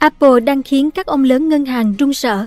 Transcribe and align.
Apple 0.00 0.40
đang 0.40 0.62
khiến 0.62 0.90
các 0.90 1.06
ông 1.06 1.24
lớn 1.24 1.48
ngân 1.48 1.64
hàng 1.64 1.94
run 1.98 2.14
sợ. 2.14 2.46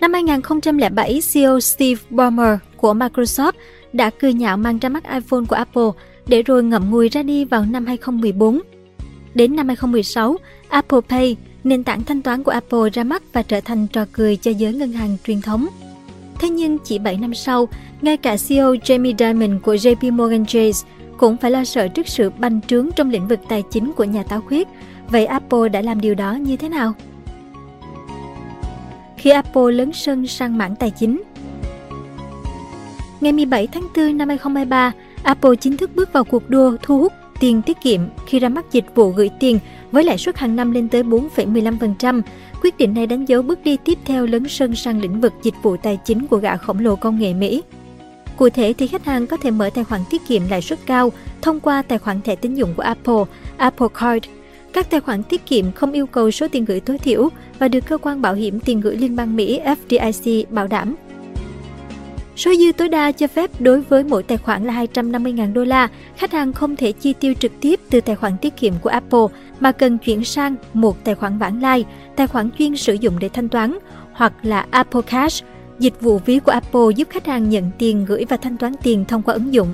Năm 0.00 0.12
2007, 0.12 1.20
CEO 1.32 1.60
Steve 1.60 2.00
Ballmer 2.10 2.58
của 2.76 2.92
Microsoft 2.94 3.52
đã 3.92 4.10
cười 4.10 4.32
nhạo 4.32 4.56
mang 4.56 4.78
ra 4.78 4.88
mắt 4.88 5.04
iPhone 5.14 5.44
của 5.48 5.56
Apple 5.56 5.88
để 6.26 6.42
rồi 6.42 6.64
ngậm 6.64 6.90
ngùi 6.90 7.08
ra 7.08 7.22
đi 7.22 7.44
vào 7.44 7.64
năm 7.64 7.86
2014. 7.86 8.60
Đến 9.34 9.56
năm 9.56 9.68
2016, 9.68 10.36
Apple 10.68 10.98
Pay, 11.08 11.36
nền 11.64 11.84
tảng 11.84 12.02
thanh 12.04 12.22
toán 12.22 12.42
của 12.42 12.50
Apple 12.52 12.90
ra 12.92 13.04
mắt 13.04 13.22
và 13.32 13.42
trở 13.42 13.60
thành 13.60 13.86
trò 13.86 14.04
cười 14.12 14.36
cho 14.36 14.50
giới 14.50 14.74
ngân 14.74 14.92
hàng 14.92 15.16
truyền 15.26 15.40
thống. 15.42 15.66
Thế 16.40 16.48
nhưng 16.48 16.78
chỉ 16.78 16.98
7 16.98 17.16
năm 17.18 17.34
sau, 17.34 17.68
ngay 18.02 18.16
cả 18.16 18.36
CEO 18.48 18.74
Jamie 18.74 19.14
Dimon 19.18 19.60
của 19.60 19.74
JP 19.74 20.12
Morgan 20.12 20.46
Chase 20.46 20.86
cũng 21.16 21.36
phải 21.36 21.50
lo 21.50 21.64
sợ 21.64 21.88
trước 21.88 22.08
sự 22.08 22.30
bành 22.38 22.60
trướng 22.66 22.88
trong 22.96 23.10
lĩnh 23.10 23.28
vực 23.28 23.40
tài 23.48 23.62
chính 23.70 23.92
của 23.92 24.04
nhà 24.04 24.22
táo 24.22 24.40
khuyết 24.40 24.68
Vậy 25.10 25.26
Apple 25.26 25.68
đã 25.68 25.80
làm 25.80 26.00
điều 26.00 26.14
đó 26.14 26.32
như 26.34 26.56
thế 26.56 26.68
nào? 26.68 26.92
Khi 29.16 29.30
Apple 29.30 29.72
lớn 29.72 29.92
sân 29.92 30.26
sang 30.26 30.58
mảng 30.58 30.76
tài 30.76 30.90
chính 30.90 31.22
Ngày 33.20 33.32
17 33.32 33.66
tháng 33.66 33.82
4 33.96 34.16
năm 34.18 34.28
2023, 34.28 34.92
Apple 35.22 35.56
chính 35.60 35.76
thức 35.76 35.90
bước 35.96 36.12
vào 36.12 36.24
cuộc 36.24 36.50
đua 36.50 36.76
thu 36.82 36.98
hút 36.98 37.12
tiền 37.40 37.62
tiết 37.62 37.76
kiệm 37.82 38.00
khi 38.26 38.38
ra 38.38 38.48
mắt 38.48 38.64
dịch 38.72 38.84
vụ 38.94 39.10
gửi 39.10 39.30
tiền 39.40 39.58
với 39.92 40.04
lãi 40.04 40.18
suất 40.18 40.38
hàng 40.38 40.56
năm 40.56 40.70
lên 40.70 40.88
tới 40.88 41.02
4,15%. 41.02 42.22
Quyết 42.62 42.76
định 42.78 42.94
này 42.94 43.06
đánh 43.06 43.24
dấu 43.24 43.42
bước 43.42 43.58
đi 43.64 43.76
tiếp 43.84 43.98
theo 44.04 44.26
lớn 44.26 44.48
sân 44.48 44.74
sang 44.74 45.00
lĩnh 45.00 45.20
vực 45.20 45.32
dịch 45.42 45.54
vụ 45.62 45.76
tài 45.76 45.98
chính 46.04 46.26
của 46.26 46.36
gã 46.36 46.56
khổng 46.56 46.78
lồ 46.78 46.96
công 46.96 47.18
nghệ 47.18 47.34
Mỹ. 47.34 47.62
Cụ 48.36 48.48
thể 48.50 48.74
thì 48.78 48.86
khách 48.86 49.04
hàng 49.04 49.26
có 49.26 49.36
thể 49.36 49.50
mở 49.50 49.70
tài 49.74 49.84
khoản 49.84 50.00
tiết 50.10 50.22
kiệm 50.28 50.42
lãi 50.50 50.62
suất 50.62 50.78
cao 50.86 51.12
thông 51.42 51.60
qua 51.60 51.82
tài 51.82 51.98
khoản 51.98 52.20
thẻ 52.20 52.36
tín 52.36 52.54
dụng 52.54 52.74
của 52.76 52.82
Apple, 52.82 53.22
Apple 53.58 53.88
Card 54.00 54.26
các 54.72 54.90
tài 54.90 55.00
khoản 55.00 55.22
tiết 55.22 55.46
kiệm 55.46 55.72
không 55.72 55.92
yêu 55.92 56.06
cầu 56.06 56.30
số 56.30 56.46
tiền 56.52 56.64
gửi 56.64 56.80
tối 56.80 56.98
thiểu 56.98 57.28
và 57.58 57.68
được 57.68 57.86
cơ 57.88 57.98
quan 57.98 58.22
bảo 58.22 58.34
hiểm 58.34 58.60
tiền 58.60 58.80
gửi 58.80 58.96
Liên 58.96 59.16
bang 59.16 59.36
Mỹ 59.36 59.60
FDIC 59.64 60.44
bảo 60.50 60.66
đảm. 60.66 60.94
Số 62.36 62.54
dư 62.58 62.72
tối 62.72 62.88
đa 62.88 63.12
cho 63.12 63.26
phép 63.26 63.50
đối 63.60 63.80
với 63.80 64.04
mỗi 64.04 64.22
tài 64.22 64.38
khoản 64.38 64.64
là 64.64 64.84
250.000 64.94 65.52
đô 65.52 65.64
la, 65.64 65.88
khách 66.16 66.32
hàng 66.32 66.52
không 66.52 66.76
thể 66.76 66.92
chi 66.92 67.12
tiêu 67.12 67.34
trực 67.40 67.52
tiếp 67.60 67.80
từ 67.90 68.00
tài 68.00 68.16
khoản 68.16 68.32
tiết 68.40 68.56
kiệm 68.56 68.74
của 68.82 68.90
Apple 68.90 69.26
mà 69.60 69.72
cần 69.72 69.98
chuyển 69.98 70.24
sang 70.24 70.56
một 70.72 71.04
tài 71.04 71.14
khoản 71.14 71.38
vãng 71.38 71.62
lai, 71.62 71.84
tài 72.16 72.26
khoản 72.26 72.50
chuyên 72.58 72.76
sử 72.76 72.94
dụng 72.94 73.18
để 73.18 73.28
thanh 73.32 73.48
toán, 73.48 73.78
hoặc 74.12 74.32
là 74.42 74.66
Apple 74.70 75.02
Cash, 75.06 75.44
dịch 75.78 76.00
vụ 76.00 76.18
ví 76.18 76.38
của 76.38 76.52
Apple 76.52 76.80
giúp 76.96 77.08
khách 77.10 77.26
hàng 77.26 77.50
nhận 77.50 77.70
tiền 77.78 78.04
gửi 78.08 78.24
và 78.28 78.36
thanh 78.36 78.56
toán 78.56 78.72
tiền 78.82 79.04
thông 79.08 79.22
qua 79.22 79.34
ứng 79.34 79.54
dụng. 79.54 79.68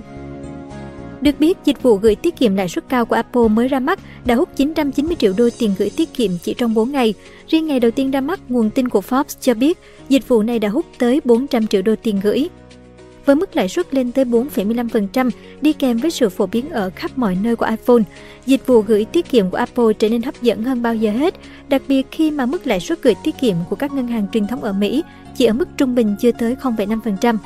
Được 1.20 1.40
biết, 1.40 1.58
dịch 1.64 1.82
vụ 1.82 1.94
gửi 1.96 2.14
tiết 2.14 2.36
kiệm 2.36 2.56
lãi 2.56 2.68
suất 2.68 2.88
cao 2.88 3.04
của 3.06 3.14
Apple 3.16 3.48
mới 3.48 3.68
ra 3.68 3.80
mắt 3.80 3.98
đã 4.24 4.34
hút 4.34 4.48
990 4.56 5.16
triệu 5.18 5.32
đô 5.36 5.48
tiền 5.58 5.74
gửi 5.78 5.90
tiết 5.96 6.14
kiệm 6.14 6.30
chỉ 6.42 6.54
trong 6.54 6.74
4 6.74 6.92
ngày. 6.92 7.14
Riêng 7.48 7.66
ngày 7.66 7.80
đầu 7.80 7.90
tiên 7.90 8.10
ra 8.10 8.20
mắt, 8.20 8.40
nguồn 8.50 8.70
tin 8.70 8.88
của 8.88 9.02
Forbes 9.08 9.36
cho 9.40 9.54
biết 9.54 9.78
dịch 10.08 10.28
vụ 10.28 10.42
này 10.42 10.58
đã 10.58 10.68
hút 10.68 10.86
tới 10.98 11.20
400 11.24 11.66
triệu 11.66 11.82
đô 11.82 11.94
tiền 12.02 12.20
gửi. 12.22 12.48
Với 13.24 13.36
mức 13.36 13.56
lãi 13.56 13.68
suất 13.68 13.94
lên 13.94 14.12
tới 14.12 14.24
4,15% 14.24 15.30
đi 15.60 15.72
kèm 15.72 15.96
với 15.96 16.10
sự 16.10 16.28
phổ 16.28 16.46
biến 16.46 16.70
ở 16.70 16.90
khắp 16.96 17.10
mọi 17.16 17.36
nơi 17.42 17.56
của 17.56 17.66
iPhone, 17.70 18.02
dịch 18.46 18.66
vụ 18.66 18.80
gửi 18.80 19.04
tiết 19.04 19.28
kiệm 19.30 19.50
của 19.50 19.56
Apple 19.56 19.92
trở 19.98 20.08
nên 20.08 20.22
hấp 20.22 20.42
dẫn 20.42 20.62
hơn 20.62 20.82
bao 20.82 20.94
giờ 20.94 21.10
hết, 21.12 21.34
đặc 21.68 21.82
biệt 21.88 22.06
khi 22.10 22.30
mà 22.30 22.46
mức 22.46 22.66
lãi 22.66 22.80
suất 22.80 23.02
gửi 23.02 23.14
tiết 23.24 23.34
kiệm 23.40 23.56
của 23.70 23.76
các 23.76 23.92
ngân 23.92 24.06
hàng 24.06 24.26
truyền 24.32 24.46
thống 24.46 24.60
ở 24.62 24.72
Mỹ 24.72 25.02
chỉ 25.36 25.44
ở 25.46 25.52
mức 25.54 25.68
trung 25.76 25.94
bình 25.94 26.16
chưa 26.20 26.32
tới 26.32 26.56
0,5%. 26.62 27.36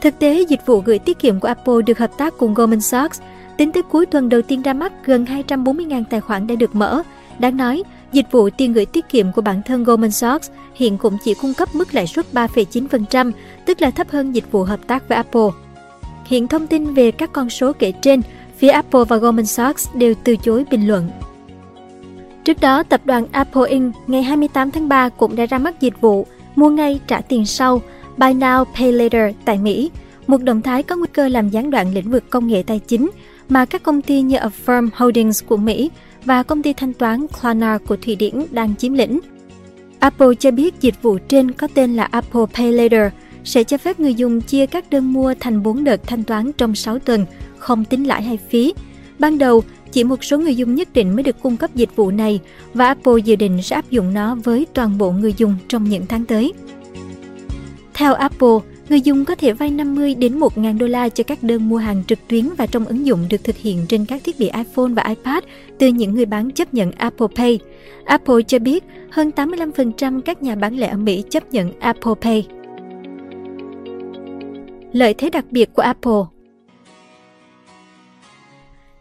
Thực 0.00 0.18
tế, 0.18 0.42
dịch 0.48 0.66
vụ 0.66 0.80
gửi 0.80 0.98
tiết 0.98 1.18
kiệm 1.18 1.40
của 1.40 1.48
Apple 1.48 1.74
được 1.86 1.98
hợp 1.98 2.10
tác 2.18 2.34
cùng 2.38 2.54
Goldman 2.54 2.80
Sachs. 2.80 3.20
Tính 3.56 3.72
tới 3.72 3.82
cuối 3.82 4.06
tuần 4.06 4.28
đầu 4.28 4.42
tiên 4.42 4.62
ra 4.62 4.72
mắt, 4.72 4.92
gần 5.04 5.24
240.000 5.46 6.04
tài 6.10 6.20
khoản 6.20 6.46
đã 6.46 6.54
được 6.54 6.74
mở. 6.74 7.02
Đáng 7.38 7.56
nói, 7.56 7.82
dịch 8.12 8.26
vụ 8.30 8.48
tiền 8.58 8.72
gửi 8.72 8.86
tiết 8.86 9.08
kiệm 9.08 9.32
của 9.32 9.42
bản 9.42 9.62
thân 9.66 9.84
Goldman 9.84 10.10
Sachs 10.10 10.50
hiện 10.74 10.98
cũng 10.98 11.18
chỉ 11.24 11.34
cung 11.34 11.54
cấp 11.54 11.74
mức 11.74 11.94
lãi 11.94 12.06
suất 12.06 12.26
3,9%, 12.32 13.30
tức 13.66 13.82
là 13.82 13.90
thấp 13.90 14.08
hơn 14.10 14.32
dịch 14.34 14.52
vụ 14.52 14.62
hợp 14.62 14.80
tác 14.86 15.08
với 15.08 15.16
Apple. 15.16 15.48
Hiện 16.24 16.48
thông 16.48 16.66
tin 16.66 16.94
về 16.94 17.10
các 17.10 17.32
con 17.32 17.50
số 17.50 17.72
kể 17.72 17.92
trên, 18.02 18.22
phía 18.58 18.68
Apple 18.68 19.00
và 19.08 19.16
Goldman 19.16 19.46
Sachs 19.46 19.88
đều 19.94 20.14
từ 20.24 20.36
chối 20.36 20.64
bình 20.70 20.86
luận. 20.88 21.10
Trước 22.44 22.60
đó, 22.60 22.82
tập 22.82 23.00
đoàn 23.04 23.26
Apple 23.32 23.68
Inc. 23.68 23.94
ngày 24.06 24.22
28 24.22 24.70
tháng 24.70 24.88
3 24.88 25.08
cũng 25.08 25.36
đã 25.36 25.46
ra 25.46 25.58
mắt 25.58 25.80
dịch 25.80 26.00
vụ 26.00 26.26
mua 26.56 26.68
ngay 26.68 27.00
trả 27.06 27.20
tiền 27.20 27.46
sau– 27.46 27.80
Buy 28.20 28.34
Now, 28.34 28.64
Pay 28.78 28.92
Later 28.92 29.32
tại 29.44 29.58
Mỹ, 29.58 29.90
một 30.26 30.42
động 30.42 30.62
thái 30.62 30.82
có 30.82 30.96
nguy 30.96 31.06
cơ 31.12 31.28
làm 31.28 31.48
gián 31.48 31.70
đoạn 31.70 31.94
lĩnh 31.94 32.10
vực 32.10 32.30
công 32.30 32.46
nghệ 32.48 32.62
tài 32.66 32.78
chính 32.78 33.10
mà 33.48 33.64
các 33.64 33.82
công 33.82 34.02
ty 34.02 34.20
như 34.20 34.36
Affirm 34.36 34.88
Holdings 34.94 35.44
của 35.46 35.56
Mỹ 35.56 35.90
và 36.24 36.42
công 36.42 36.62
ty 36.62 36.72
thanh 36.72 36.92
toán 36.92 37.26
Klarna 37.26 37.78
của 37.78 37.96
Thụy 37.96 38.16
Điển 38.16 38.34
đang 38.50 38.74
chiếm 38.76 38.92
lĩnh. 38.92 39.20
Apple 39.98 40.28
cho 40.38 40.50
biết 40.50 40.74
dịch 40.80 40.94
vụ 41.02 41.18
trên 41.28 41.50
có 41.50 41.68
tên 41.74 41.96
là 41.96 42.04
Apple 42.04 42.44
Pay 42.54 42.72
Later 42.72 43.12
sẽ 43.44 43.64
cho 43.64 43.78
phép 43.78 44.00
người 44.00 44.14
dùng 44.14 44.40
chia 44.40 44.66
các 44.66 44.90
đơn 44.90 45.12
mua 45.12 45.34
thành 45.40 45.62
4 45.62 45.84
đợt 45.84 46.00
thanh 46.06 46.24
toán 46.24 46.52
trong 46.52 46.74
6 46.74 46.98
tuần, 46.98 47.26
không 47.58 47.84
tính 47.84 48.04
lãi 48.04 48.22
hay 48.22 48.38
phí. 48.48 48.74
Ban 49.18 49.38
đầu, 49.38 49.62
chỉ 49.92 50.04
một 50.04 50.24
số 50.24 50.38
người 50.38 50.56
dùng 50.56 50.74
nhất 50.74 50.88
định 50.92 51.16
mới 51.16 51.22
được 51.22 51.42
cung 51.42 51.56
cấp 51.56 51.70
dịch 51.74 51.96
vụ 51.96 52.10
này 52.10 52.40
và 52.74 52.86
Apple 52.86 53.18
dự 53.24 53.36
định 53.36 53.62
sẽ 53.62 53.76
áp 53.76 53.90
dụng 53.90 54.14
nó 54.14 54.34
với 54.44 54.66
toàn 54.74 54.98
bộ 54.98 55.10
người 55.10 55.34
dùng 55.36 55.54
trong 55.68 55.84
những 55.84 56.06
tháng 56.08 56.24
tới. 56.24 56.52
Theo 58.00 58.14
Apple, 58.14 58.48
người 58.88 59.00
dùng 59.00 59.24
có 59.24 59.34
thể 59.34 59.52
vay 59.52 59.70
50 59.70 60.14
đến 60.14 60.38
1.000 60.40 60.78
đô 60.78 60.86
la 60.86 61.08
cho 61.08 61.24
các 61.24 61.38
đơn 61.42 61.68
mua 61.68 61.76
hàng 61.76 62.02
trực 62.06 62.18
tuyến 62.28 62.48
và 62.58 62.66
trong 62.66 62.84
ứng 62.84 63.06
dụng 63.06 63.26
được 63.30 63.44
thực 63.44 63.56
hiện 63.56 63.86
trên 63.88 64.04
các 64.04 64.24
thiết 64.24 64.38
bị 64.38 64.48
iPhone 64.48 64.88
và 64.92 65.04
iPad 65.08 65.44
từ 65.78 65.86
những 65.86 66.14
người 66.14 66.26
bán 66.26 66.50
chấp 66.50 66.74
nhận 66.74 66.92
Apple 66.92 67.26
Pay. 67.36 67.58
Apple 68.04 68.42
cho 68.48 68.58
biết 68.58 68.84
hơn 69.10 69.30
85% 69.36 70.20
các 70.20 70.42
nhà 70.42 70.54
bán 70.54 70.76
lẻ 70.78 70.86
ở 70.86 70.96
Mỹ 70.96 71.22
chấp 71.30 71.52
nhận 71.52 71.78
Apple 71.80 72.12
Pay. 72.22 72.46
Lợi 74.92 75.14
thế 75.14 75.30
đặc 75.30 75.44
biệt 75.50 75.74
của 75.74 75.82
Apple 75.82 76.20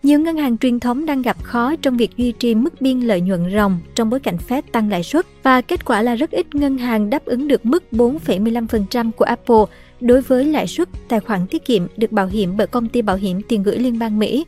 nhiều 0.03 0.19
ngân 0.19 0.37
hàng 0.37 0.57
truyền 0.57 0.79
thống 0.79 1.05
đang 1.05 1.21
gặp 1.21 1.43
khó 1.43 1.75
trong 1.81 1.97
việc 1.97 2.11
duy 2.17 2.31
trì 2.31 2.55
mức 2.55 2.81
biên 2.81 2.99
lợi 2.99 3.21
nhuận 3.21 3.43
ròng 3.53 3.79
trong 3.95 4.09
bối 4.09 4.19
cảnh 4.19 4.37
Fed 4.47 4.61
tăng 4.71 4.89
lãi 4.91 5.03
suất 5.03 5.25
và 5.43 5.61
kết 5.61 5.85
quả 5.85 6.01
là 6.01 6.15
rất 6.15 6.31
ít 6.31 6.55
ngân 6.55 6.77
hàng 6.77 7.09
đáp 7.09 7.25
ứng 7.25 7.47
được 7.47 7.65
mức 7.65 7.83
4,15% 7.91 9.11
của 9.11 9.25
Apple 9.25 9.63
đối 10.01 10.21
với 10.21 10.45
lãi 10.45 10.67
suất 10.67 10.89
tài 11.09 11.19
khoản 11.19 11.47
tiết 11.47 11.65
kiệm 11.65 11.83
được 11.97 12.11
bảo 12.11 12.27
hiểm 12.27 12.53
bởi 12.57 12.67
công 12.67 12.87
ty 12.87 13.01
bảo 13.01 13.15
hiểm 13.15 13.41
tiền 13.47 13.63
gửi 13.63 13.77
liên 13.77 13.99
bang 13.99 14.19
Mỹ. 14.19 14.45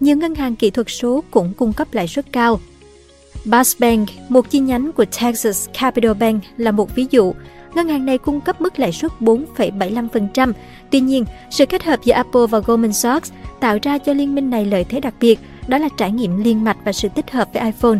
Nhiều 0.00 0.16
ngân 0.16 0.34
hàng 0.34 0.56
kỹ 0.56 0.70
thuật 0.70 0.86
số 0.90 1.22
cũng 1.30 1.52
cung 1.56 1.72
cấp 1.72 1.88
lãi 1.92 2.08
suất 2.08 2.32
cao. 2.32 2.60
Bass 3.44 3.80
Bank, 3.80 4.08
một 4.28 4.50
chi 4.50 4.58
nhánh 4.58 4.92
của 4.92 5.04
Texas 5.20 5.68
Capital 5.80 6.14
Bank 6.14 6.42
là 6.56 6.70
một 6.70 6.94
ví 6.94 7.06
dụ. 7.10 7.34
Ngân 7.74 7.88
hàng 7.88 8.06
này 8.06 8.18
cung 8.18 8.40
cấp 8.40 8.60
mức 8.60 8.78
lãi 8.78 8.92
suất 8.92 9.10
4,75%. 9.20 10.52
Tuy 10.90 11.00
nhiên, 11.00 11.24
sự 11.50 11.66
kết 11.66 11.82
hợp 11.84 11.96
giữa 12.04 12.14
Apple 12.14 12.46
và 12.50 12.58
Goldman 12.58 12.92
Sachs 12.92 13.32
tạo 13.60 13.78
ra 13.82 13.98
cho 13.98 14.12
liên 14.12 14.34
minh 14.34 14.50
này 14.50 14.66
lợi 14.66 14.84
thế 14.84 15.00
đặc 15.00 15.14
biệt, 15.20 15.40
đó 15.68 15.78
là 15.78 15.88
trải 15.96 16.12
nghiệm 16.12 16.42
liên 16.44 16.64
mạch 16.64 16.76
và 16.84 16.92
sự 16.92 17.08
tích 17.08 17.30
hợp 17.30 17.48
với 17.52 17.62
iPhone. 17.62 17.98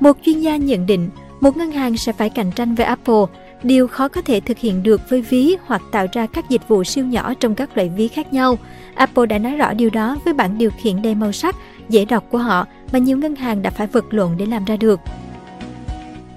Một 0.00 0.16
chuyên 0.22 0.40
gia 0.40 0.56
nhận 0.56 0.86
định, 0.86 1.08
một 1.40 1.56
ngân 1.56 1.70
hàng 1.72 1.96
sẽ 1.96 2.12
phải 2.12 2.30
cạnh 2.30 2.50
tranh 2.52 2.74
với 2.74 2.86
Apple, 2.86 3.24
điều 3.62 3.86
khó 3.88 4.08
có 4.08 4.20
thể 4.22 4.40
thực 4.40 4.58
hiện 4.58 4.82
được 4.82 5.00
với 5.10 5.22
ví 5.22 5.56
hoặc 5.66 5.82
tạo 5.90 6.06
ra 6.12 6.26
các 6.26 6.50
dịch 6.50 6.68
vụ 6.68 6.84
siêu 6.84 7.04
nhỏ 7.06 7.34
trong 7.40 7.54
các 7.54 7.76
loại 7.76 7.88
ví 7.96 8.08
khác 8.08 8.32
nhau. 8.32 8.58
Apple 8.94 9.26
đã 9.26 9.38
nói 9.38 9.52
rõ 9.54 9.72
điều 9.74 9.90
đó 9.90 10.16
với 10.24 10.34
bản 10.34 10.58
điều 10.58 10.70
khiển 10.82 11.02
đầy 11.02 11.14
màu 11.14 11.32
sắc, 11.32 11.56
dễ 11.88 12.04
đọc 12.04 12.24
của 12.30 12.38
họ 12.38 12.66
mà 12.92 12.98
nhiều 12.98 13.18
ngân 13.18 13.36
hàng 13.36 13.62
đã 13.62 13.70
phải 13.70 13.86
vật 13.86 14.04
lộn 14.14 14.30
để 14.36 14.46
làm 14.46 14.64
ra 14.64 14.76
được. 14.76 15.00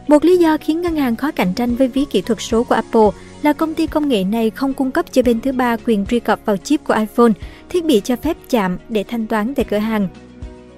Một 0.09 0.25
lý 0.25 0.37
do 0.37 0.57
khiến 0.57 0.81
ngân 0.81 0.95
hàng 0.95 1.15
khó 1.15 1.31
cạnh 1.31 1.53
tranh 1.53 1.75
với 1.75 1.87
ví 1.87 2.05
kỹ 2.09 2.21
thuật 2.21 2.37
số 2.41 2.63
của 2.63 2.75
Apple 2.75 3.09
là 3.41 3.53
công 3.53 3.73
ty 3.73 3.87
công 3.87 4.09
nghệ 4.09 4.23
này 4.23 4.49
không 4.49 4.73
cung 4.73 4.91
cấp 4.91 5.05
cho 5.11 5.21
bên 5.21 5.41
thứ 5.41 5.51
ba 5.51 5.77
quyền 5.85 6.05
truy 6.05 6.19
cập 6.19 6.39
vào 6.45 6.57
chip 6.57 6.83
của 6.83 6.93
iPhone, 6.93 7.31
thiết 7.69 7.85
bị 7.85 8.01
cho 8.03 8.15
phép 8.15 8.37
chạm 8.49 8.77
để 8.89 9.03
thanh 9.07 9.27
toán 9.27 9.53
tại 9.55 9.65
cửa 9.71 9.77
hàng. 9.77 10.07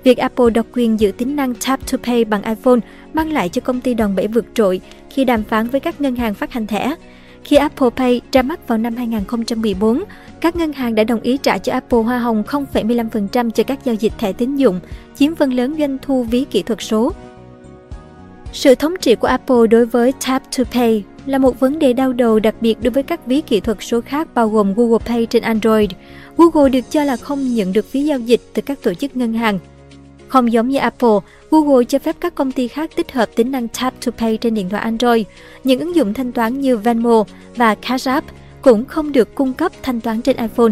Việc 0.03 0.17
Apple 0.17 0.49
độc 0.49 0.65
quyền 0.73 0.99
giữ 0.99 1.11
tính 1.11 1.35
năng 1.35 1.53
Tap 1.55 1.91
to 1.91 1.97
Pay 2.03 2.25
bằng 2.25 2.43
iPhone 2.43 2.79
mang 3.13 3.31
lại 3.33 3.49
cho 3.49 3.61
công 3.61 3.81
ty 3.81 3.93
đòn 3.93 4.15
bẩy 4.15 4.27
vượt 4.27 4.45
trội 4.53 4.81
khi 5.09 5.25
đàm 5.25 5.43
phán 5.43 5.67
với 5.67 5.79
các 5.79 6.01
ngân 6.01 6.15
hàng 6.15 6.33
phát 6.33 6.51
hành 6.51 6.67
thẻ. 6.67 6.95
Khi 7.43 7.55
Apple 7.55 7.89
Pay 7.95 8.21
ra 8.31 8.41
mắt 8.41 8.67
vào 8.67 8.77
năm 8.77 8.95
2014, 8.95 10.03
các 10.39 10.55
ngân 10.55 10.73
hàng 10.73 10.95
đã 10.95 11.03
đồng 11.03 11.21
ý 11.21 11.37
trả 11.37 11.57
cho 11.57 11.73
Apple 11.73 11.99
hoa 12.01 12.19
hồng 12.19 12.43
0,15% 12.47 13.49
cho 13.51 13.63
các 13.63 13.79
giao 13.85 13.95
dịch 13.95 14.13
thẻ 14.17 14.33
tín 14.33 14.55
dụng, 14.55 14.79
chiếm 15.15 15.35
phần 15.35 15.53
lớn 15.53 15.75
doanh 15.79 15.97
thu 16.01 16.23
ví 16.23 16.45
kỹ 16.51 16.63
thuật 16.63 16.81
số. 16.81 17.11
Sự 18.53 18.75
thống 18.75 18.93
trị 19.01 19.15
của 19.15 19.27
Apple 19.27 19.67
đối 19.71 19.85
với 19.85 20.13
Tap 20.27 20.43
to 20.57 20.63
Pay 20.63 21.03
là 21.25 21.37
một 21.37 21.59
vấn 21.59 21.79
đề 21.79 21.93
đau 21.93 22.13
đầu 22.13 22.39
đặc 22.39 22.55
biệt 22.61 22.77
đối 22.83 22.91
với 22.91 23.03
các 23.03 23.25
ví 23.25 23.41
kỹ 23.41 23.59
thuật 23.59 23.77
số 23.81 24.01
khác 24.01 24.27
bao 24.33 24.49
gồm 24.49 24.73
Google 24.75 24.97
Pay 25.07 25.25
trên 25.25 25.43
Android. 25.43 25.89
Google 26.37 26.69
được 26.69 26.85
cho 26.91 27.03
là 27.03 27.17
không 27.17 27.55
nhận 27.55 27.73
được 27.73 27.91
phí 27.91 28.03
giao 28.03 28.19
dịch 28.19 28.41
từ 28.53 28.61
các 28.61 28.79
tổ 28.83 28.93
chức 28.93 29.15
ngân 29.15 29.33
hàng. 29.33 29.59
Không 30.27 30.51
giống 30.51 30.69
như 30.69 30.77
Apple, 30.77 31.15
Google 31.51 31.85
cho 31.85 31.99
phép 31.99 32.15
các 32.19 32.35
công 32.35 32.51
ty 32.51 32.67
khác 32.67 32.89
tích 32.95 33.11
hợp 33.11 33.25
tính 33.35 33.51
năng 33.51 33.67
Tap 33.67 33.93
to 34.05 34.11
Pay 34.17 34.37
trên 34.37 34.53
điện 34.53 34.69
thoại 34.69 34.83
Android. 34.83 35.23
Những 35.63 35.79
ứng 35.79 35.95
dụng 35.95 36.13
thanh 36.13 36.31
toán 36.31 36.61
như 36.61 36.77
Venmo 36.77 37.23
và 37.55 37.75
Cash 37.75 38.05
App 38.07 38.27
cũng 38.61 38.85
không 38.85 39.11
được 39.11 39.35
cung 39.35 39.53
cấp 39.53 39.71
thanh 39.83 40.01
toán 40.01 40.21
trên 40.21 40.37
iPhone. 40.37 40.71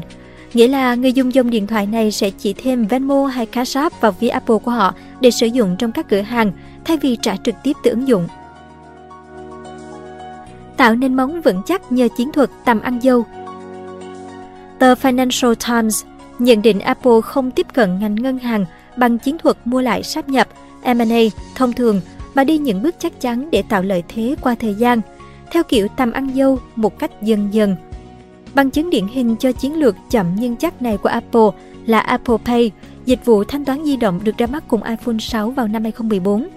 Nghĩa 0.54 0.68
là 0.68 0.96
người 0.96 1.14
dùng 1.14 1.34
dòng 1.34 1.50
điện 1.50 1.68
thoại 1.68 1.86
này 1.88 2.12
sẽ 2.12 2.30
chỉ 2.30 2.54
thêm 2.54 2.86
Venmo 2.86 3.26
hay 3.26 3.46
Cash 3.46 3.76
App 3.78 4.02
vào 4.02 4.12
ví 4.20 4.28
Apple 4.30 4.58
của 4.58 4.72
họ 4.72 4.94
để 5.22 5.31
sử 5.31 5.48
dụng 5.48 5.76
trong 5.80 5.92
các 5.92 6.10
cửa 6.10 6.22
hàng– 6.22 6.52
thay 6.86 6.98
vì 6.98 7.16
trả 7.22 7.36
trực 7.36 7.56
tiếp 7.64 7.74
từ 7.84 7.92
ứng 7.92 8.08
dụng. 8.08 8.28
Tạo 10.78 10.96
nên 10.96 11.16
móng 11.16 11.42
vững 11.42 11.62
chắc 11.66 11.92
nhờ 11.92 12.08
chiến 12.18 12.31
thuật 12.31 12.50
tầm 12.66 12.81
ăn 12.81 13.00
dâu. 13.02 13.24
Tờ 14.80 14.94
Financial 14.94 15.56
Times 15.56 16.04
nhận 16.40 16.62
định 16.62 16.80
Apple 16.80 17.22
không 17.24 17.52
tiếp 17.52 17.68
cận 17.74 18.00
ngành 18.00 18.16
ngân 18.16 18.38
hàng 18.38 18.66
bằng 18.98 19.18
chiến 19.18 19.38
thuật 19.38 19.58
mua 19.66 19.81
lại 19.81 20.04
sáp 20.04 20.30
nhập 20.30 20.48
M&A 20.84 21.20
thông 21.56 21.74
thường 21.74 22.02
mà 22.36 22.44
đi 22.44 22.58
những 22.58 22.81
bước 22.84 22.96
chắc 23.00 23.22
chắn 23.22 23.50
để 23.52 23.62
tạo 23.70 23.84
lợi 23.84 24.04
thế 24.08 24.36
qua 24.42 24.56
thời 24.60 24.74
gian, 24.74 25.02
theo 25.52 25.64
kiểu 25.64 25.88
tầm 25.88 26.12
ăn 26.12 26.30
dâu 26.36 26.60
một 26.76 27.00
cách 27.00 27.22
dần 27.22 27.50
dần. 27.54 27.76
Bằng 28.54 28.72
chứng 28.72 28.90
điển 28.90 29.08
hình 29.08 29.36
cho 29.40 29.52
chiến 29.52 29.80
lược 29.80 29.96
chậm 30.10 30.26
nhưng 30.40 30.56
chắc 30.56 30.81
này 30.81 30.98
của 30.98 31.10
Apple 31.10 31.48
là 31.86 32.00
Apple 32.00 32.38
Pay, 32.46 32.72
dịch 33.06 33.26
vụ 33.26 33.44
thanh 33.44 33.66
toán 33.66 33.86
di 33.86 33.96
động 33.98 34.20
được 34.24 34.38
ra 34.38 34.48
mắt 34.48 34.64
cùng 34.68 34.84
iPhone 34.84 35.18
6 35.20 35.50
vào 35.52 35.68
năm 35.68 35.84
2014. 35.84 36.48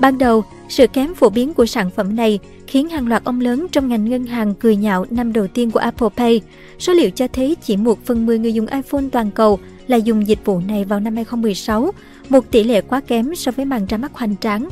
Ban 0.00 0.18
đầu, 0.18 0.42
sự 0.68 0.86
kém 0.86 1.14
phổ 1.14 1.28
biến 1.28 1.54
của 1.54 1.66
sản 1.66 1.90
phẩm 1.90 2.16
này 2.16 2.38
khiến 2.66 2.88
hàng 2.88 3.08
loạt 3.08 3.24
ông 3.24 3.40
lớn 3.40 3.66
trong 3.72 3.88
ngành 3.88 4.04
ngân 4.04 4.26
hàng 4.26 4.54
cười 4.54 4.76
nhạo 4.76 5.06
năm 5.10 5.32
đầu 5.32 5.46
tiên 5.46 5.70
của 5.70 5.78
Apple 5.78 6.08
Pay. 6.16 6.40
Số 6.78 6.92
liệu 6.92 7.10
cho 7.10 7.28
thấy 7.28 7.56
chỉ 7.62 7.76
1 7.76 7.98
phần 8.06 8.26
10 8.26 8.38
người 8.38 8.54
dùng 8.54 8.66
iPhone 8.66 9.04
toàn 9.12 9.30
cầu 9.30 9.58
là 9.86 9.96
dùng 9.96 10.26
dịch 10.26 10.38
vụ 10.44 10.60
này 10.68 10.84
vào 10.84 11.00
năm 11.00 11.14
2016, 11.16 11.90
một 12.28 12.50
tỷ 12.50 12.64
lệ 12.64 12.80
quá 12.80 13.00
kém 13.06 13.34
so 13.34 13.52
với 13.52 13.64
màn 13.64 13.86
ra 13.86 13.98
mắt 13.98 14.12
hoành 14.14 14.36
tráng. 14.36 14.68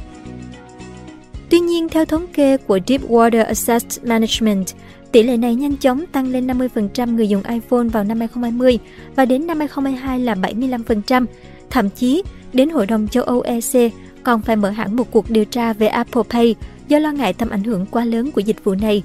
Tuy 1.48 1.60
nhiên, 1.60 1.88
theo 1.88 2.04
thống 2.04 2.26
kê 2.26 2.56
của 2.56 2.78
Deepwater 2.86 3.46
Asset 3.46 3.82
Management, 4.04 4.66
tỷ 5.12 5.22
lệ 5.22 5.36
này 5.36 5.54
nhanh 5.54 5.76
chóng 5.76 6.06
tăng 6.06 6.26
lên 6.30 6.46
50% 6.46 7.16
người 7.16 7.28
dùng 7.28 7.42
iPhone 7.42 7.88
vào 7.88 8.04
năm 8.04 8.18
2020 8.20 8.78
và 9.16 9.24
đến 9.24 9.46
năm 9.46 9.58
2022 9.58 10.18
là 10.20 10.34
75%. 10.34 11.26
Thậm 11.70 11.90
chí, 11.90 12.22
đến 12.52 12.68
Hội 12.70 12.86
đồng 12.86 13.08
châu 13.08 13.24
Âu 13.24 13.40
EC, 13.40 13.92
còn 14.24 14.42
phải 14.42 14.56
mở 14.56 14.70
hẳn 14.70 14.96
một 14.96 15.10
cuộc 15.10 15.30
điều 15.30 15.44
tra 15.44 15.72
về 15.72 15.86
Apple 15.86 16.22
Pay 16.30 16.54
do 16.88 16.98
lo 16.98 17.12
ngại 17.12 17.32
tầm 17.32 17.50
ảnh 17.50 17.64
hưởng 17.64 17.86
quá 17.86 18.04
lớn 18.04 18.30
của 18.30 18.40
dịch 18.40 18.64
vụ 18.64 18.74
này. 18.80 19.02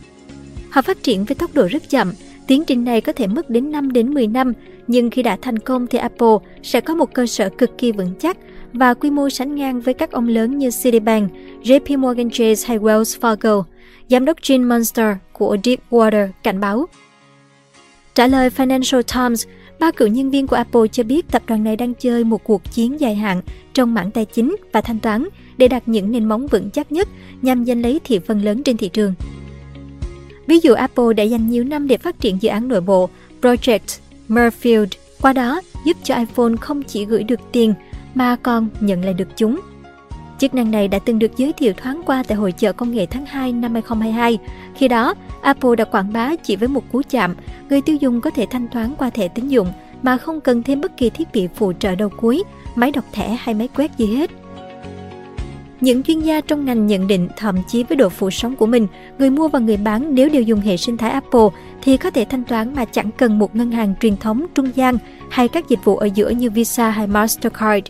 Họ 0.70 0.82
phát 0.82 1.04
triển 1.04 1.26
với 1.26 1.36
tốc 1.36 1.52
độ 1.54 1.68
rất 1.68 1.90
chậm, 1.90 2.14
tiến 2.48 2.66
trình 2.66 2.84
này 2.84 3.02
có 3.02 3.14
thể 3.14 3.28
mất 3.28 3.50
đến 3.50 3.72
5 3.72 3.92
đến 3.92 4.14
10 4.14 4.28
năm, 4.28 4.54
nhưng 4.88 5.10
khi 5.10 5.24
đã 5.24 5.38
thành 5.42 5.60
công 5.60 5.88
thì 5.88 5.98
Apple 5.98 6.36
sẽ 6.64 6.82
có 6.82 6.96
một 6.96 7.14
cơ 7.14 7.26
sở 7.28 7.50
cực 7.50 7.78
kỳ 7.78 7.92
vững 7.92 8.14
chắc 8.20 8.38
và 8.74 8.94
quy 8.94 9.10
mô 9.10 9.30
sánh 9.30 9.56
ngang 9.56 9.82
với 9.82 9.94
các 9.94 10.12
ông 10.12 10.28
lớn 10.28 10.58
như 10.58 10.70
Citibank, 10.84 11.32
JP 11.64 11.98
Morgan 12.00 12.30
Chase 12.30 12.68
hay 12.68 12.80
Wells 12.80 13.20
Fargo. 13.38 13.64
Giám 14.10 14.26
đốc 14.26 14.38
Gene 14.48 14.64
Munster 14.64 15.16
của 15.34 15.58
Deepwater 15.64 16.28
cảnh 16.44 16.60
báo. 16.60 16.86
Trả 18.16 18.28
lời 18.28 18.50
Financial 18.50 19.02
Times, 19.02 19.46
Ba 19.80 19.92
cựu 19.92 20.08
nhân 20.08 20.30
viên 20.30 20.48
của 20.48 20.56
Apple 20.56 20.88
cho 20.92 21.04
biết 21.04 21.32
tập 21.32 21.44
đoàn 21.48 21.64
này 21.64 21.76
đang 21.76 21.94
chơi 21.94 22.24
một 22.24 22.44
cuộc 22.44 22.62
chiến 22.74 23.00
dài 23.00 23.16
hạn 23.16 23.42
trong 23.74 23.94
mảng 23.94 24.12
tài 24.12 24.26
chính 24.26 24.56
và 24.72 24.82
thanh 24.82 25.00
toán 25.00 25.28
để 25.58 25.68
đạt 25.68 25.88
những 25.88 26.12
nền 26.12 26.26
móng 26.26 26.48
vững 26.48 26.70
chắc 26.70 26.92
nhất 26.92 27.08
nhằm 27.42 27.66
giành 27.66 27.82
lấy 27.82 28.00
thị 28.04 28.20
phần 28.20 28.42
lớn 28.46 28.64
trên 28.64 28.78
thị 28.78 28.90
trường. 28.90 29.14
Ví 30.48 30.60
dụ 30.60 30.74
Apple 30.74 31.14
đã 31.18 31.24
dành 31.24 31.50
nhiều 31.50 31.64
năm 31.64 31.88
để 31.88 31.98
phát 31.98 32.20
triển 32.20 32.38
dự 32.42 32.50
án 32.50 32.68
nội 32.68 32.82
bộ 32.82 33.10
Project 33.42 34.00
Murfield, 34.30 34.88
qua 35.22 35.34
đó 35.34 35.62
giúp 35.86 35.98
cho 36.04 36.16
iPhone 36.16 36.54
không 36.62 36.84
chỉ 36.84 37.06
gửi 37.06 37.24
được 37.24 37.40
tiền 37.52 37.74
mà 38.14 38.36
còn 38.36 38.68
nhận 38.82 39.06
lại 39.06 39.14
được 39.14 39.28
chúng. 39.36 39.60
Chức 40.38 40.54
năng 40.54 40.72
này 40.72 40.88
đã 40.88 41.00
từng 41.00 41.20
được 41.20 41.38
giới 41.38 41.54
thiệu 41.54 41.74
thoáng 41.78 42.02
qua 42.06 42.24
tại 42.28 42.36
hội 42.38 42.52
chợ 42.52 42.74
công 42.74 42.92
nghệ 42.96 43.06
tháng 43.06 43.26
2 43.26 43.52
năm 43.52 43.74
2022. 43.74 44.38
Khi 44.76 44.88
đó, 44.88 45.14
Apple 45.42 45.76
đã 45.78 45.86
quảng 45.86 46.14
bá 46.14 46.36
chỉ 46.36 46.56
với 46.56 46.68
một 46.68 46.84
cú 46.92 47.02
chạm, 47.10 47.36
người 47.70 47.82
tiêu 47.82 47.96
dùng 47.96 48.22
có 48.22 48.30
thể 48.30 48.46
thanh 48.52 48.68
toán 48.68 48.94
qua 48.98 49.10
thẻ 49.10 49.28
tín 49.28 49.48
dụng 49.48 49.68
mà 50.02 50.18
không 50.18 50.42
cần 50.42 50.64
thêm 50.64 50.82
bất 50.82 50.98
kỳ 50.98 51.10
thiết 51.10 51.28
bị 51.34 51.48
phụ 51.56 51.74
trợ 51.80 51.96
đầu 51.96 52.10
cuối, 52.10 52.44
máy 52.76 52.92
đọc 52.92 53.06
thẻ 53.12 53.38
hay 53.40 53.56
máy 53.56 53.70
quét 53.76 53.92
gì 53.98 54.16
hết. 54.16 54.32
Những 55.82 56.04
chuyên 56.04 56.20
gia 56.20 56.42
trong 56.42 56.66
ngành 56.66 56.88
nhận 56.88 57.08
định 57.08 57.28
thậm 57.36 57.56
chí 57.68 57.84
với 57.84 57.96
độ 57.96 58.10
phủ 58.10 58.30
sóng 58.30 58.56
của 58.56 58.66
mình, 58.66 58.88
người 59.20 59.30
mua 59.30 59.48
và 59.48 59.60
người 59.60 59.78
bán 59.78 60.16
nếu 60.16 60.30
đều 60.30 60.42
dùng 60.42 60.60
hệ 60.62 60.78
sinh 60.78 60.98
thái 60.98 61.12
Apple 61.12 61.48
thì 61.82 61.98
có 61.98 62.10
thể 62.10 62.26
thanh 62.30 62.44
toán 62.44 62.76
mà 62.76 62.86
chẳng 62.86 63.10
cần 63.18 63.40
một 63.40 63.56
ngân 63.56 63.72
hàng 63.72 63.94
truyền 64.00 64.18
thống 64.18 64.46
trung 64.56 64.70
gian 64.76 64.98
hay 65.30 65.48
các 65.48 65.70
dịch 65.70 65.80
vụ 65.84 65.98
ở 65.98 66.10
giữa 66.16 66.30
như 66.30 66.50
Visa 66.50 66.90
hay 66.90 67.08
Mastercard. 67.08 67.86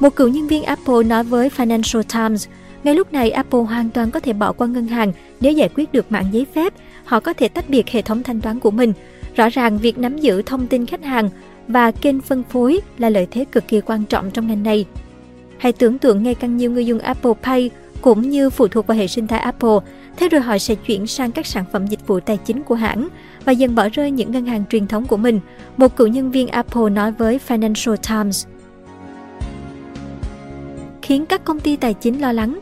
Một 0.00 0.16
cựu 0.16 0.28
nhân 0.28 0.46
viên 0.46 0.62
Apple 0.62 1.02
nói 1.06 1.24
với 1.24 1.48
Financial 1.56 2.02
Times, 2.02 2.46
ngay 2.84 2.94
lúc 2.94 3.12
này 3.12 3.30
Apple 3.30 3.60
hoàn 3.60 3.90
toàn 3.90 4.10
có 4.10 4.20
thể 4.20 4.32
bỏ 4.32 4.52
qua 4.52 4.66
ngân 4.66 4.86
hàng 4.86 5.12
nếu 5.40 5.52
giải 5.52 5.68
quyết 5.74 5.92
được 5.92 6.12
mạng 6.12 6.26
giấy 6.32 6.46
phép, 6.54 6.72
họ 7.04 7.20
có 7.20 7.32
thể 7.32 7.48
tách 7.48 7.64
biệt 7.68 7.88
hệ 7.88 8.02
thống 8.02 8.22
thanh 8.22 8.40
toán 8.40 8.60
của 8.60 8.70
mình. 8.70 8.92
Rõ 9.36 9.48
ràng 9.48 9.78
việc 9.78 9.98
nắm 9.98 10.18
giữ 10.18 10.42
thông 10.42 10.66
tin 10.66 10.86
khách 10.86 11.04
hàng 11.04 11.28
và 11.68 11.90
kênh 11.90 12.20
phân 12.20 12.42
phối 12.50 12.80
là 12.98 13.08
lợi 13.10 13.26
thế 13.30 13.44
cực 13.52 13.68
kỳ 13.68 13.80
quan 13.80 14.04
trọng 14.04 14.30
trong 14.30 14.46
ngành 14.46 14.62
này. 14.62 14.86
Hãy 15.58 15.72
tưởng 15.72 15.98
tượng 15.98 16.22
ngay 16.22 16.34
càng 16.34 16.56
nhiều 16.56 16.70
người 16.70 16.86
dùng 16.86 16.98
Apple 16.98 17.32
Pay 17.42 17.70
cũng 18.00 18.30
như 18.30 18.50
phụ 18.50 18.68
thuộc 18.68 18.86
vào 18.86 18.98
hệ 18.98 19.06
sinh 19.06 19.26
thái 19.26 19.38
Apple, 19.38 19.78
thế 20.16 20.28
rồi 20.28 20.40
họ 20.40 20.58
sẽ 20.58 20.74
chuyển 20.74 21.06
sang 21.06 21.32
các 21.32 21.46
sản 21.46 21.64
phẩm 21.72 21.86
dịch 21.86 22.06
vụ 22.06 22.20
tài 22.20 22.36
chính 22.36 22.62
của 22.62 22.74
hãng 22.74 23.08
và 23.44 23.52
dần 23.52 23.74
bỏ 23.74 23.88
rơi 23.92 24.10
những 24.10 24.32
ngân 24.32 24.46
hàng 24.46 24.64
truyền 24.70 24.86
thống 24.86 25.06
của 25.06 25.16
mình, 25.16 25.40
một 25.76 25.96
cựu 25.96 26.06
nhân 26.06 26.30
viên 26.30 26.48
Apple 26.48 26.90
nói 26.90 27.12
với 27.12 27.40
Financial 27.48 27.96
Times 27.96 28.46
khiến 31.06 31.26
các 31.26 31.44
công 31.44 31.60
ty 31.60 31.76
tài 31.76 31.94
chính 31.94 32.20
lo 32.20 32.32
lắng. 32.32 32.60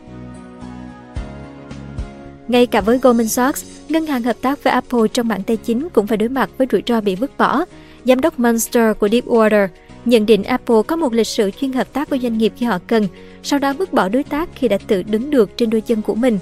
Ngay 2.47 2.65
cả 2.67 2.81
với 2.81 2.97
Goldman 2.97 3.27
Sachs, 3.27 3.65
ngân 3.89 4.05
hàng 4.05 4.23
hợp 4.23 4.35
tác 4.41 4.63
với 4.63 4.73
Apple 4.73 5.07
trong 5.13 5.27
mảng 5.27 5.43
tài 5.43 5.57
chính 5.57 5.89
cũng 5.89 6.07
phải 6.07 6.17
đối 6.17 6.29
mặt 6.29 6.49
với 6.57 6.67
rủi 6.71 6.83
ro 6.87 7.01
bị 7.01 7.15
vứt 7.15 7.31
bỏ. 7.37 7.65
Giám 8.05 8.21
đốc 8.21 8.39
Munster 8.39 8.97
của 8.99 9.07
Deepwater 9.07 9.67
nhận 10.05 10.25
định 10.25 10.43
Apple 10.43 10.81
có 10.87 10.95
một 10.95 11.13
lịch 11.13 11.27
sử 11.27 11.51
chuyên 11.51 11.73
hợp 11.73 11.93
tác 11.93 12.09
với 12.09 12.19
doanh 12.19 12.37
nghiệp 12.37 12.53
khi 12.57 12.65
họ 12.65 12.79
cần, 12.87 13.07
sau 13.43 13.59
đó 13.59 13.73
vứt 13.73 13.93
bỏ 13.93 14.09
đối 14.09 14.23
tác 14.23 14.49
khi 14.55 14.67
đã 14.67 14.77
tự 14.87 15.03
đứng 15.03 15.29
được 15.29 15.57
trên 15.57 15.69
đôi 15.69 15.81
chân 15.81 16.01
của 16.01 16.15
mình. 16.15 16.39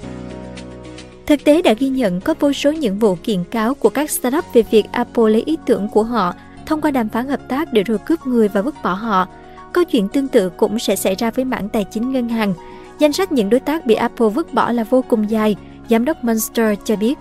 Thực 1.26 1.44
tế 1.44 1.62
đã 1.62 1.72
ghi 1.72 1.88
nhận 1.88 2.20
có 2.20 2.34
vô 2.40 2.52
số 2.52 2.72
những 2.72 2.98
vụ 2.98 3.14
kiện 3.22 3.44
cáo 3.44 3.74
của 3.74 3.88
các 3.88 4.10
startup 4.10 4.44
về 4.54 4.62
việc 4.70 4.86
Apple 4.92 5.30
lấy 5.32 5.42
ý 5.46 5.56
tưởng 5.66 5.88
của 5.88 6.02
họ 6.04 6.34
thông 6.66 6.80
qua 6.80 6.90
đàm 6.90 7.08
phán 7.08 7.28
hợp 7.28 7.48
tác 7.48 7.72
để 7.72 7.82
rồi 7.82 7.98
cướp 7.98 8.26
người 8.26 8.48
và 8.48 8.62
vứt 8.62 8.74
bỏ 8.82 8.92
họ– 8.92 9.28
Câu 9.74 9.84
chuyện 9.84 10.08
tương 10.08 10.28
tự 10.28 10.50
cũng 10.50 10.78
sẽ 10.78 10.96
xảy 10.96 11.14
ra 11.14 11.30
với 11.30 11.44
mảng 11.44 11.68
tài 11.68 11.84
chính 11.84 12.12
ngân 12.12 12.28
hàng. 12.28 12.54
Danh 12.98 13.12
sách 13.12 13.32
những 13.32 13.50
đối 13.50 13.60
tác 13.60 13.86
bị 13.86 13.94
Apple 13.94 14.28
vứt 14.28 14.54
bỏ 14.54 14.72
là 14.72 14.84
vô 14.84 15.02
cùng 15.08 15.30
dài, 15.30 15.56
giám 15.90 16.04
đốc 16.04 16.24
Monster 16.24 16.78
cho 16.84 16.96
biết. 16.96 17.18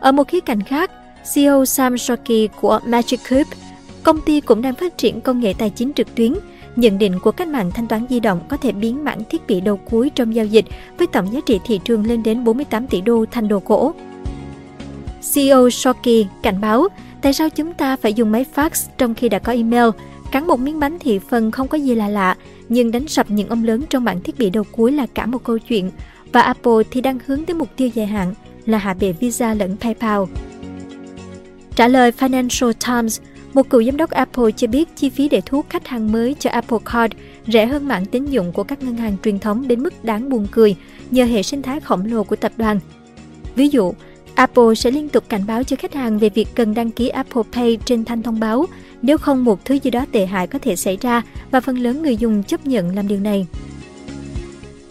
Ở 0.00 0.12
một 0.12 0.28
khía 0.28 0.40
cạnh 0.40 0.62
khác, 0.62 0.90
CEO 1.34 1.64
Sam 1.64 1.98
Shockey 1.98 2.48
của 2.60 2.80
Magic 2.86 3.18
Cube, 3.30 3.50
công 4.02 4.20
ty 4.20 4.40
cũng 4.40 4.62
đang 4.62 4.74
phát 4.74 4.98
triển 4.98 5.20
công 5.20 5.40
nghệ 5.40 5.54
tài 5.58 5.70
chính 5.70 5.92
trực 5.92 6.14
tuyến. 6.14 6.34
Nhận 6.76 6.98
định 6.98 7.18
của 7.22 7.30
cách 7.32 7.48
mạng 7.48 7.70
thanh 7.74 7.86
toán 7.86 8.06
di 8.10 8.20
động 8.20 8.40
có 8.48 8.56
thể 8.56 8.72
biến 8.72 9.04
mảng 9.04 9.24
thiết 9.30 9.46
bị 9.46 9.60
đầu 9.60 9.76
cuối 9.76 10.10
trong 10.14 10.34
giao 10.34 10.46
dịch 10.46 10.64
với 10.98 11.06
tổng 11.06 11.32
giá 11.32 11.40
trị 11.46 11.60
thị 11.66 11.80
trường 11.84 12.04
lên 12.06 12.22
đến 12.22 12.44
48 12.44 12.86
tỷ 12.86 13.00
đô 13.00 13.24
thành 13.30 13.48
đồ 13.48 13.60
cổ. 13.60 13.94
CEO 15.34 15.70
Shockey 15.70 16.26
cảnh 16.42 16.60
báo, 16.60 16.88
tại 17.22 17.32
sao 17.32 17.50
chúng 17.50 17.72
ta 17.72 17.96
phải 17.96 18.14
dùng 18.14 18.30
máy 18.32 18.44
fax 18.54 18.68
trong 18.98 19.14
khi 19.14 19.28
đã 19.28 19.38
có 19.38 19.52
email? 19.52 19.86
Cắn 20.34 20.46
một 20.46 20.60
miếng 20.60 20.80
bánh 20.80 20.98
thì 21.00 21.18
phần 21.18 21.50
không 21.50 21.68
có 21.68 21.78
gì 21.78 21.94
là 21.94 22.08
lạ, 22.08 22.36
nhưng 22.68 22.90
đánh 22.92 23.08
sập 23.08 23.30
những 23.30 23.48
ông 23.48 23.64
lớn 23.64 23.82
trong 23.90 24.04
bản 24.04 24.20
thiết 24.20 24.38
bị 24.38 24.50
đầu 24.50 24.64
cuối 24.72 24.92
là 24.92 25.06
cả 25.14 25.26
một 25.26 25.44
câu 25.44 25.58
chuyện. 25.58 25.90
Và 26.32 26.40
Apple 26.40 26.72
thì 26.90 27.00
đang 27.00 27.18
hướng 27.26 27.44
tới 27.44 27.54
mục 27.54 27.68
tiêu 27.76 27.90
dài 27.94 28.06
hạn 28.06 28.34
là 28.66 28.78
hạ 28.78 28.94
bệ 28.94 29.12
Visa 29.12 29.54
lẫn 29.54 29.76
PayPal. 29.80 30.20
Trả 31.76 31.88
lời 31.88 32.12
Financial 32.18 32.72
Times, 32.86 33.20
một 33.54 33.70
cựu 33.70 33.82
giám 33.84 33.96
đốc 33.96 34.10
Apple 34.10 34.50
cho 34.56 34.66
biết 34.66 34.96
chi 34.96 35.10
phí 35.10 35.28
để 35.28 35.40
thu 35.46 35.58
hút 35.58 35.66
khách 35.70 35.86
hàng 35.88 36.12
mới 36.12 36.36
cho 36.38 36.50
Apple 36.50 36.78
Card 36.92 37.14
rẻ 37.46 37.66
hơn 37.66 37.88
mạng 37.88 38.06
tín 38.06 38.24
dụng 38.24 38.52
của 38.52 38.62
các 38.64 38.82
ngân 38.82 38.96
hàng 38.96 39.16
truyền 39.24 39.38
thống 39.38 39.68
đến 39.68 39.82
mức 39.82 40.04
đáng 40.04 40.28
buồn 40.28 40.46
cười 40.50 40.76
nhờ 41.10 41.24
hệ 41.24 41.42
sinh 41.42 41.62
thái 41.62 41.80
khổng 41.80 42.06
lồ 42.06 42.24
của 42.24 42.36
tập 42.36 42.52
đoàn. 42.56 42.80
Ví 43.54 43.68
dụ, 43.68 43.92
Apple 44.34 44.74
sẽ 44.76 44.90
liên 44.90 45.08
tục 45.08 45.24
cảnh 45.28 45.46
báo 45.46 45.64
cho 45.64 45.76
khách 45.76 45.94
hàng 45.94 46.18
về 46.18 46.28
việc 46.28 46.48
cần 46.54 46.74
đăng 46.74 46.90
ký 46.90 47.08
Apple 47.08 47.42
Pay 47.52 47.78
trên 47.84 48.04
thanh 48.04 48.22
thông 48.22 48.40
báo, 48.40 48.66
nếu 49.02 49.18
không 49.18 49.44
một 49.44 49.64
thứ 49.64 49.74
gì 49.82 49.90
đó 49.90 50.06
tệ 50.12 50.26
hại 50.26 50.46
có 50.46 50.58
thể 50.58 50.76
xảy 50.76 50.98
ra 51.00 51.22
và 51.50 51.60
phần 51.60 51.78
lớn 51.78 52.02
người 52.02 52.16
dùng 52.16 52.42
chấp 52.42 52.66
nhận 52.66 52.94
làm 52.96 53.08
điều 53.08 53.20
này. 53.20 53.46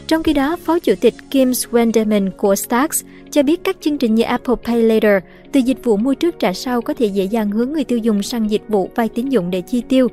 Trong 0.07 0.23
khi 0.23 0.33
đó, 0.33 0.55
Phó 0.63 0.79
Chủ 0.79 0.93
tịch 1.01 1.13
Kim 1.31 1.51
Swenderman 1.51 2.31
của 2.31 2.55
Starks 2.55 3.03
cho 3.31 3.43
biết 3.43 3.63
các 3.63 3.77
chương 3.81 3.97
trình 3.97 4.15
như 4.15 4.23
Apple 4.23 4.55
Pay 4.65 4.83
Later, 4.83 5.23
từ 5.51 5.59
dịch 5.59 5.83
vụ 5.83 5.97
mua 5.97 6.13
trước 6.13 6.39
trả 6.39 6.53
sau 6.53 6.81
có 6.81 6.93
thể 6.93 7.05
dễ 7.05 7.23
dàng 7.23 7.51
hướng 7.51 7.73
người 7.73 7.83
tiêu 7.83 7.97
dùng 7.97 8.23
sang 8.23 8.51
dịch 8.51 8.61
vụ 8.67 8.89
vay 8.95 9.09
tín 9.09 9.29
dụng 9.29 9.51
để 9.51 9.61
chi 9.61 9.81
tiêu. 9.89 10.07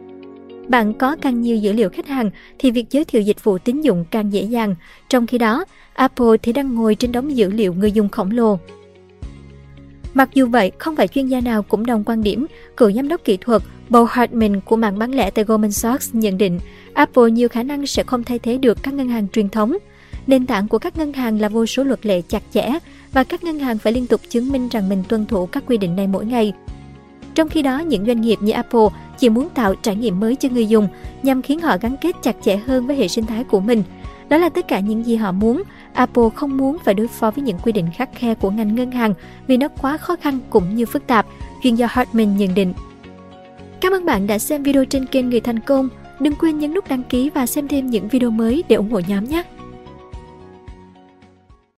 Bạn 0.69 0.95
có 0.95 1.17
càng 1.21 1.41
nhiều 1.41 1.57
dữ 1.57 1.73
liệu 1.73 1.89
khách 1.89 2.07
hàng 2.07 2.31
thì 2.59 2.71
việc 2.71 2.87
giới 2.91 3.05
thiệu 3.05 3.23
dịch 3.23 3.45
vụ 3.45 3.59
tín 3.59 3.81
dụng 3.81 4.05
càng 4.11 4.33
dễ 4.33 4.43
dàng. 4.43 4.75
Trong 5.09 5.27
khi 5.27 5.39
đó, 5.39 5.65
Apple 5.95 6.37
thì 6.43 6.53
đang 6.53 6.75
ngồi 6.75 6.95
trên 6.95 7.13
đống 7.13 7.37
dữ 7.37 7.51
liệu 7.51 7.75
người 7.75 7.93
dùng 7.93 8.09
khổng 8.09 8.31
lồ. 8.31 8.59
Mặc 10.15 10.29
dù 10.35 10.47
vậy, 10.47 10.73
không 10.79 10.97
phải 10.97 11.09
chuyên 11.09 11.27
gia 11.27 11.41
nào 11.41 11.63
cũng 11.63 11.87
đồng 11.87 12.05
quan 12.07 12.23
điểm, 12.23 12.47
cựu 12.77 12.93
giám 12.93 13.09
đốc 13.09 13.25
kỹ 13.25 13.37
thuật 13.41 13.63
Bo 13.89 14.05
Hartman 14.11 14.61
của 14.61 14.77
mạng 14.77 14.99
bán 14.99 15.11
lẻ 15.15 15.31
tại 15.31 15.45
Goldman 15.45 15.73
Sachs 15.73 16.11
nhận 16.15 16.39
định 16.39 16.61
Apple 16.95 17.31
nhiều 17.31 17.49
khả 17.49 17.63
năng 17.63 17.87
sẽ 17.87 18.03
không 18.03 18.25
thay 18.25 18.39
thế 18.39 18.59
được 18.59 18.83
các 18.83 18.95
ngân 18.95 19.09
hàng 19.09 19.27
truyền 19.33 19.49
thống. 19.49 19.77
Nền 20.27 20.47
tảng 20.47 20.69
của 20.69 20.79
các 20.79 20.99
ngân 20.99 21.13
hàng 21.13 21.41
là 21.41 21.49
vô 21.49 21.67
số 21.67 21.85
luật 21.85 22.07
lệ 22.07 22.23
chặt 22.29 22.43
chẽ 22.55 22.71
và 23.13 23.25
các 23.25 23.45
ngân 23.45 23.59
hàng 23.59 23.79
phải 23.79 23.93
liên 23.93 24.07
tục 24.07 24.21
chứng 24.29 24.49
minh 24.53 24.69
rằng 24.69 24.89
mình 24.89 25.03
tuân 25.09 25.27
thủ 25.27 25.47
các 25.47 25.65
quy 25.67 25.77
định 25.77 25.97
này 25.97 26.07
mỗi 26.07 26.25
ngày. 26.27 26.53
Trong 27.35 27.49
khi 27.49 27.63
đó, 27.63 27.79
những 27.79 28.07
doanh 28.07 28.21
nghiệp 28.21 28.39
như 28.41 28.53
Apple 28.53 28.87
chỉ 29.19 29.29
muốn 29.29 29.49
tạo 29.49 29.75
trải 29.83 29.97
nghiệm 29.97 30.21
mới 30.21 30.37
cho 30.37 30.49
người 30.49 30.67
dùng 30.67 30.89
nhằm 31.23 31.43
khiến 31.43 31.61
họ 31.61 31.77
gắn 31.81 31.97
kết 32.01 32.17
chặt 32.23 32.37
chẽ 32.45 32.57
hơn 32.57 32.87
với 32.87 32.97
hệ 32.97 33.09
sinh 33.09 33.27
thái 33.27 33.45
của 33.45 33.61
mình– 33.61 33.83
đó 34.31 34.37
là 34.39 34.49
tất 34.49 34.69
cả 34.69 34.81
những 34.81 35.05
gì 35.07 35.17
họ 35.17 35.33
muốn. 35.33 35.63
Apple 35.95 36.29
không 36.35 36.57
muốn 36.57 36.77
phải 36.85 36.95
đối 36.95 37.09
phó 37.09 37.31
với 37.31 37.45
những 37.45 37.59
quy 37.59 37.73
định 37.73 37.87
khắc 37.95 38.15
khe 38.15 38.35
của 38.35 38.51
ngành 38.51 38.75
ngân 38.75 38.91
hàng 38.91 39.15
vì 39.47 39.57
nó 39.57 39.69
quá 39.69 39.97
khó 39.97 40.17
khăn 40.17 40.39
cũng 40.51 40.75
như 40.75 40.87
phức 40.87 41.07
tạp, 41.07 41.27
chuyên 41.63 41.75
gia 41.75 41.87
Hartman 41.87 42.37
nhận 42.37 42.55
định. 42.55 42.75
Cảm 43.81 43.93
ơn 43.93 44.05
bạn 44.05 44.27
đã 44.27 44.39
xem 44.39 44.63
video 44.63 44.85
trên 44.85 45.07
kênh 45.07 45.31
Người 45.31 45.41
Thành 45.41 45.59
Công. 45.59 45.89
Đừng 46.21 46.35
quên 46.35 46.59
nhấn 46.59 46.75
nút 46.75 46.89
đăng 46.89 47.03
ký 47.03 47.31
và 47.31 47.47
xem 47.47 47.69
thêm 47.69 47.87
những 47.91 48.09
video 48.09 48.31
mới 48.31 48.65
để 48.69 48.77
ủng 48.77 48.91
hộ 48.93 49.01
nhóm 49.09 49.25
nhé! 49.25 49.43